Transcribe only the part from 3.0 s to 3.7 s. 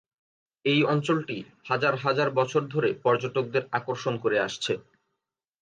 পর্যটকদের